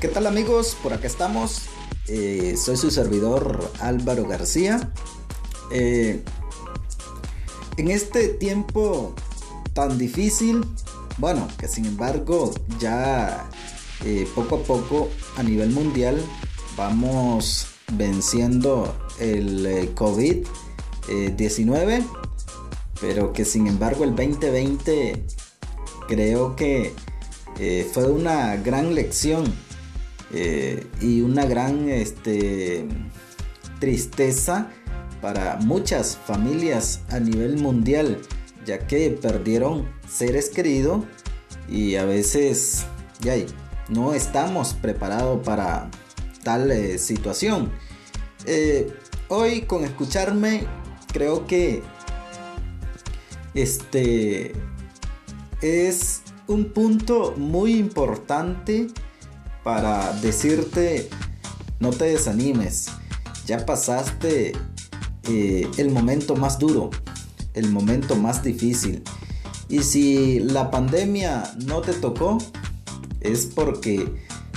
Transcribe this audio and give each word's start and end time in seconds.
¿Qué 0.00 0.08
tal 0.08 0.26
amigos? 0.26 0.76
Por 0.82 0.94
acá 0.94 1.06
estamos. 1.06 1.64
Eh, 2.08 2.56
soy 2.56 2.78
su 2.78 2.90
servidor 2.90 3.70
Álvaro 3.80 4.26
García. 4.26 4.90
Eh, 5.70 6.22
en 7.76 7.90
este 7.90 8.28
tiempo 8.28 9.14
tan 9.74 9.98
difícil, 9.98 10.64
bueno, 11.18 11.46
que 11.58 11.68
sin 11.68 11.84
embargo 11.84 12.50
ya 12.78 13.46
eh, 14.06 14.26
poco 14.34 14.56
a 14.56 14.62
poco 14.62 15.10
a 15.36 15.42
nivel 15.42 15.68
mundial 15.68 16.18
vamos 16.78 17.66
venciendo 17.92 18.96
el 19.18 19.94
COVID-19, 19.94 22.06
pero 23.02 23.34
que 23.34 23.44
sin 23.44 23.66
embargo 23.66 24.04
el 24.04 24.16
2020 24.16 25.26
creo 26.08 26.56
que 26.56 26.94
fue 27.92 28.10
una 28.10 28.56
gran 28.56 28.94
lección 28.94 29.44
eh, 30.32 30.86
y 31.00 31.20
una 31.22 31.44
gran 31.44 31.88
este, 31.88 32.86
tristeza 33.78 34.70
para 35.20 35.56
muchas 35.56 36.16
familias 36.16 37.00
a 37.10 37.18
nivel 37.20 37.58
mundial, 37.58 38.18
ya 38.64 38.86
que 38.86 39.10
perdieron 39.10 39.88
seres 40.08 40.50
queridos 40.50 41.04
y 41.68 41.96
a 41.96 42.04
veces 42.04 42.84
ya 43.20 43.34
no 43.88 44.14
estamos 44.14 44.74
preparados 44.74 45.44
para 45.44 45.90
tal 46.42 46.70
eh, 46.70 46.98
situación. 46.98 47.70
Eh, 48.46 48.92
hoy 49.28 49.62
con 49.62 49.84
escucharme 49.84 50.66
creo 51.12 51.46
que 51.46 51.82
este 53.54 54.52
es 55.60 56.22
un 56.46 56.72
punto 56.72 57.34
muy 57.36 57.76
importante 57.76 58.88
para 59.62 60.12
decirte 60.20 61.08
no 61.80 61.90
te 61.90 62.04
desanimes, 62.04 62.88
ya 63.46 63.64
pasaste 63.64 64.52
eh, 65.24 65.68
el 65.78 65.90
momento 65.90 66.36
más 66.36 66.58
duro, 66.58 66.90
el 67.54 67.70
momento 67.70 68.16
más 68.16 68.42
difícil. 68.44 69.02
Y 69.68 69.82
si 69.82 70.40
la 70.40 70.70
pandemia 70.70 71.54
no 71.64 71.80
te 71.80 71.94
tocó, 71.94 72.38
es 73.20 73.46
porque 73.46 74.12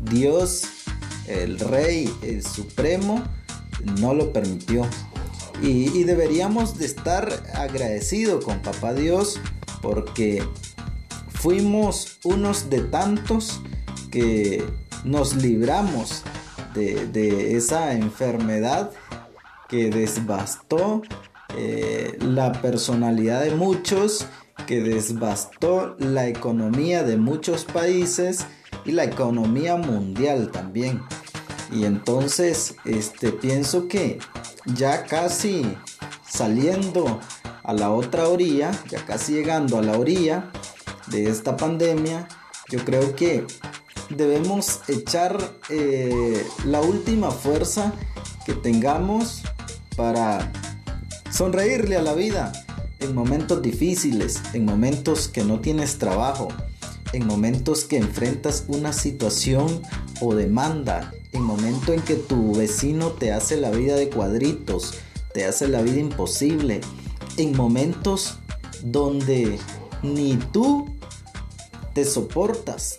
Dios, 0.00 0.62
el 1.26 1.58
Rey, 1.58 2.12
el 2.22 2.44
Supremo, 2.44 3.24
no 4.00 4.14
lo 4.14 4.32
permitió. 4.32 4.86
Y, 5.60 5.88
y 5.98 6.04
deberíamos 6.04 6.78
de 6.78 6.86
estar 6.86 7.42
agradecidos 7.54 8.44
con 8.44 8.60
Papá 8.62 8.94
Dios 8.94 9.40
porque 9.82 10.44
fuimos 11.30 12.18
unos 12.22 12.70
de 12.70 12.82
tantos 12.82 13.60
que 14.12 14.64
nos 15.04 15.36
libramos 15.36 16.22
de, 16.74 17.56
esa 17.56 17.94
enfermedad 17.94 18.90
que 19.68 19.90
desbastó 19.90 21.02
eh, 21.56 22.16
la 22.20 22.52
personalidad 22.52 23.42
de 23.42 23.54
muchos, 23.54 24.26
que 24.66 24.80
desbastó 24.80 25.96
la 25.98 26.28
economía 26.28 27.02
de 27.02 27.16
muchos 27.16 27.64
países 27.64 28.46
y 28.84 28.92
la 28.92 29.04
economía 29.04 29.76
mundial 29.76 30.50
también. 30.50 31.02
Y 31.72 31.84
entonces, 31.84 32.76
este, 32.84 33.32
pienso 33.32 33.88
que 33.88 34.18
ya 34.64 35.04
casi 35.04 35.76
saliendo 36.26 37.20
a 37.62 37.72
la 37.72 37.90
otra 37.90 38.28
orilla, 38.28 38.70
ya 38.88 39.04
casi 39.04 39.34
llegando 39.34 39.78
a 39.78 39.82
la 39.82 39.98
orilla 39.98 40.50
de 41.08 41.28
esta 41.28 41.56
pandemia, 41.56 42.28
yo 42.70 42.84
creo 42.84 43.14
que 43.14 43.46
debemos 44.10 44.80
echar 44.88 45.38
eh, 45.68 46.46
la 46.64 46.80
última 46.80 47.30
fuerza 47.30 47.92
que 48.46 48.54
tengamos 48.54 49.42
para 49.96 50.52
sonreírle 51.30 51.96
a 51.96 52.02
la 52.02 52.14
vida 52.14 52.52
en 53.00 53.14
momentos 53.14 53.62
difíciles, 53.62 54.40
en 54.54 54.64
momentos 54.64 55.28
que 55.28 55.44
no 55.44 55.60
tienes 55.60 55.98
trabajo, 55.98 56.48
en 57.12 57.26
momentos 57.26 57.84
que 57.84 57.96
enfrentas 57.96 58.64
una 58.68 58.92
situación 58.92 59.82
o 60.20 60.34
demanda, 60.34 61.12
en 61.32 61.42
momentos 61.42 61.94
en 61.94 62.02
que 62.02 62.14
tu 62.14 62.54
vecino 62.54 63.08
te 63.12 63.32
hace 63.32 63.56
la 63.56 63.70
vida 63.70 63.96
de 63.96 64.08
cuadritos, 64.08 64.94
te 65.32 65.44
hace 65.44 65.68
la 65.68 65.82
vida 65.82 66.00
imposible, 66.00 66.80
en 67.36 67.56
momentos 67.56 68.38
donde 68.82 69.58
ni 70.02 70.36
tú 70.52 70.86
te 71.94 72.04
soportas, 72.04 72.98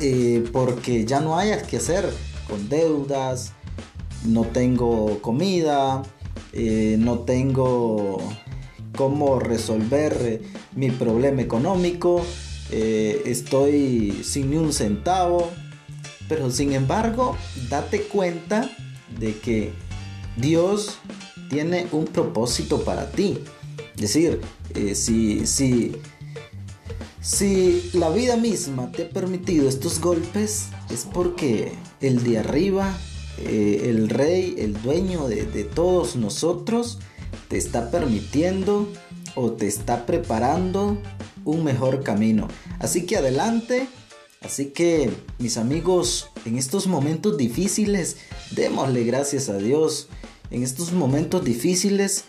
eh, 0.00 0.44
porque 0.52 1.04
ya 1.04 1.20
no 1.20 1.38
hayas 1.38 1.62
que 1.64 1.76
hacer 1.76 2.08
con 2.48 2.68
deudas, 2.68 3.52
no 4.24 4.42
tengo 4.42 5.20
comida, 5.20 6.02
eh, 6.52 6.96
no 6.98 7.20
tengo 7.20 8.18
cómo 8.96 9.38
resolver 9.38 10.16
eh, 10.20 10.42
mi 10.74 10.90
problema 10.90 11.42
económico, 11.42 12.24
estoy 12.70 14.22
sin 14.24 14.50
ni 14.50 14.56
un 14.56 14.72
centavo, 14.72 15.50
pero 16.26 16.50
sin 16.50 16.72
embargo, 16.72 17.36
date 17.68 18.02
cuenta 18.04 18.70
de 19.20 19.36
que 19.36 19.72
Dios 20.38 20.98
tiene 21.50 21.86
un 21.92 22.06
propósito 22.06 22.82
para 22.82 23.10
ti. 23.10 23.38
Es 23.96 24.00
decir, 24.00 24.40
si, 24.94 25.46
si 25.46 25.92
si 27.22 27.90
la 27.94 28.10
vida 28.10 28.36
misma 28.36 28.90
te 28.90 29.04
ha 29.04 29.08
permitido 29.08 29.68
estos 29.68 30.00
golpes, 30.00 30.66
es 30.90 31.06
porque 31.10 31.72
el 32.00 32.24
de 32.24 32.38
arriba, 32.38 32.98
eh, 33.38 33.82
el 33.84 34.08
rey, 34.08 34.56
el 34.58 34.80
dueño 34.82 35.28
de, 35.28 35.46
de 35.46 35.62
todos 35.62 36.16
nosotros, 36.16 36.98
te 37.46 37.56
está 37.58 37.92
permitiendo 37.92 38.88
o 39.36 39.52
te 39.52 39.68
está 39.68 40.04
preparando 40.04 40.98
un 41.44 41.62
mejor 41.62 42.02
camino. 42.02 42.48
Así 42.80 43.06
que 43.06 43.16
adelante. 43.16 43.86
Así 44.40 44.66
que 44.66 45.08
mis 45.38 45.56
amigos, 45.56 46.28
en 46.44 46.58
estos 46.58 46.88
momentos 46.88 47.36
difíciles, 47.36 48.16
démosle 48.50 49.04
gracias 49.04 49.48
a 49.48 49.58
Dios. 49.58 50.08
En 50.50 50.64
estos 50.64 50.92
momentos 50.92 51.44
difíciles, 51.44 52.24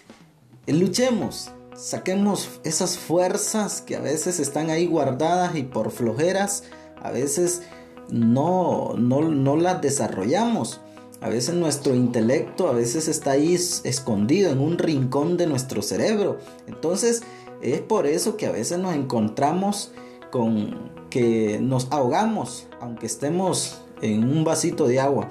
luchemos, 0.68 1.50
saquemos 1.76 2.60
esas 2.64 2.98
fuerzas 2.98 3.82
que 3.82 3.96
a 3.96 4.02
veces 4.02 4.40
están 4.40 4.70
ahí 4.70 4.86
guardadas 4.86 5.56
y 5.56 5.64
por 5.64 5.92
flojeras 5.92 6.64
a 7.02 7.12
veces 7.12 7.64
no, 8.10 8.94
no, 8.98 9.56
las 9.56 9.82
desarrollamos. 9.82 10.82
A 11.22 11.30
veces 11.30 11.56
nuestro 11.56 11.96
intelecto 11.96 12.68
a 12.68 12.74
veces 12.74 13.08
está 13.08 13.32
ahí 13.32 13.56
escondido 13.56 14.52
en 14.52 14.60
un 14.60 14.78
rincón 14.78 15.38
de 15.38 15.48
nuestro 15.48 15.82
cerebro. 15.82 16.40
Entonces 16.68 17.24
es 17.62 17.80
por 17.80 18.08
eso 18.08 18.36
que 18.36 18.46
a 18.46 18.52
veces 18.52 18.78
nos 18.80 18.94
encontramos 18.94 19.92
con 20.32 20.92
que 21.10 21.60
nos 21.62 21.88
ahogamos 21.92 22.68
aunque 22.82 23.06
estemos 23.06 23.82
en 24.02 24.24
un 24.30 24.44
vasito 24.44 24.88
de 24.88 25.00
agua. 25.00 25.30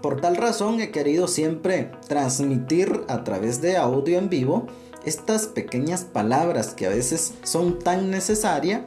Por 0.00 0.20
tal 0.20 0.36
razón 0.36 0.80
he 0.80 0.90
querido 0.90 1.28
siempre 1.28 1.90
transmitir 2.08 3.02
a 3.08 3.24
través 3.24 3.60
de 3.60 3.76
audio 3.76 4.18
en 4.18 4.28
vivo 4.28 4.66
estas 5.04 5.46
pequeñas 5.46 6.04
palabras 6.04 6.74
que 6.74 6.86
a 6.86 6.90
veces 6.90 7.34
son 7.42 7.78
tan 7.78 8.10
necesarias 8.10 8.82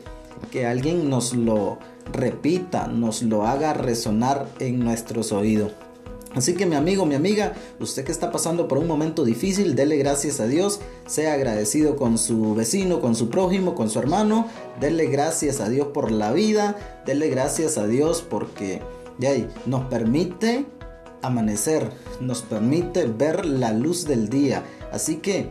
que 0.51 0.65
alguien 0.65 1.09
nos 1.09 1.33
lo 1.33 1.79
repita, 2.11 2.87
nos 2.87 3.21
lo 3.21 3.45
haga 3.45 3.73
resonar 3.73 4.47
en 4.59 4.79
nuestros 4.79 5.31
oídos. 5.31 5.71
Así 6.35 6.53
que 6.53 6.67
mi 6.67 6.75
amigo, 6.75 7.05
mi 7.05 7.15
amiga, 7.15 7.53
usted 7.79 8.03
que 8.03 8.11
está 8.11 8.31
pasando 8.31 8.67
por 8.67 8.77
un 8.77 8.85
momento 8.85 9.25
difícil, 9.25 9.75
dele 9.75 9.97
gracias 9.97 10.39
a 10.39 10.45
Dios, 10.45 10.79
sea 11.07 11.33
agradecido 11.33 11.95
con 11.95 12.19
su 12.19 12.53
vecino, 12.53 13.01
con 13.01 13.15
su 13.15 13.29
prójimo, 13.29 13.73
con 13.73 13.89
su 13.89 13.97
hermano, 13.97 14.47
dele 14.79 15.07
gracias 15.07 15.59
a 15.59 15.69
Dios 15.69 15.87
por 15.87 16.11
la 16.11 16.33
vida, 16.33 16.75
dele 17.07 17.29
gracias 17.29 17.77
a 17.79 17.87
Dios 17.87 18.23
porque 18.27 18.81
ya 19.17 19.31
nos 19.65 19.85
permite 19.85 20.65
amanecer, 21.23 21.89
nos 22.21 22.43
permite 22.43 23.07
ver 23.07 23.45
la 23.45 23.71
luz 23.71 24.05
del 24.05 24.29
día. 24.29 24.63
Así 24.91 25.15
que 25.17 25.49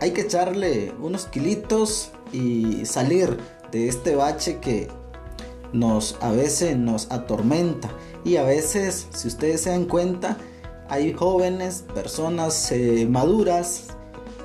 hay 0.00 0.12
que 0.12 0.22
echarle 0.22 0.92
unos 1.00 1.26
kilitos 1.26 2.10
y 2.32 2.84
salir 2.86 3.36
de 3.70 3.88
este 3.88 4.16
bache 4.16 4.58
que 4.58 4.88
nos 5.72 6.16
a 6.20 6.32
veces 6.32 6.76
nos 6.76 7.10
atormenta. 7.10 7.90
Y 8.24 8.36
a 8.36 8.42
veces 8.42 9.06
si 9.14 9.28
ustedes 9.28 9.62
se 9.62 9.70
dan 9.70 9.84
cuenta 9.84 10.36
hay 10.88 11.12
jóvenes 11.12 11.84
personas 11.94 12.72
eh, 12.72 13.06
maduras 13.08 13.84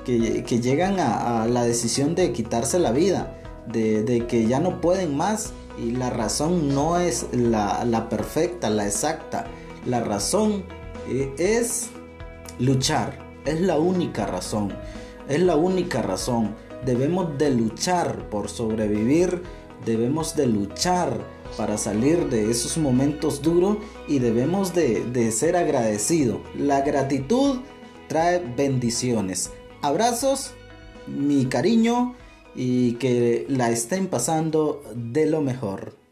que, 0.04 0.44
llegan 0.60 1.00
a, 1.00 1.46
la 1.48 1.64
decisión 1.64 2.14
de 2.14 2.32
quitarse 2.32 2.78
la 2.78 2.92
vida 2.92 3.36
de, 3.66 4.24
que 4.28 4.46
ya 4.46 4.60
no 4.60 4.80
pueden 4.80 5.16
más. 5.16 5.52
Y 5.78 5.90
la 5.90 6.08
razón 6.10 6.74
no 6.74 6.98
es 6.98 7.26
la, 7.32 8.08
perfecta 8.08 8.70
la 8.70 8.86
exacta. 8.86 9.46
La 9.84 10.02
razón 10.04 10.64
eh, 11.08 11.34
es 11.38 11.88
luchar 12.58 13.26
es 13.46 13.60
la 13.60 13.78
única 13.78 14.26
razón 14.26 14.72
es 15.28 15.40
la 15.40 15.56
única 15.56 16.02
razón. 16.02 16.54
Debemos 16.84 17.38
de 17.38 17.50
luchar 17.50 18.28
por 18.30 18.48
sobrevivir. 18.48 19.42
Debemos 19.84 20.36
de 20.36 20.46
luchar 20.46 21.20
para 21.56 21.78
salir 21.78 22.28
de 22.28 22.50
esos 22.50 22.76
momentos 22.78 23.42
duros 23.42 23.78
y 24.08 24.18
debemos 24.18 24.74
de, 24.74 25.30
ser 25.32 25.56
agradecidos. 25.56 26.40
La 26.56 26.80
gratitud 26.80 27.60
trae 28.08 28.42
bendiciones. 28.56 29.52
Abrazos, 29.82 30.52
mi 31.06 31.46
cariño 31.46 32.14
y 32.54 32.92
que 32.94 33.46
la 33.48 33.70
estén 33.70 34.08
pasando 34.08 34.82
de 34.94 35.26
lo 35.26 35.40
mejor. 35.40 36.05